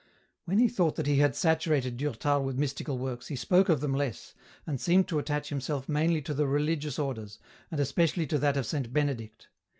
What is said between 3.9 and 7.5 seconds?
less, and seemed to attach himself mainly to the religious Orders,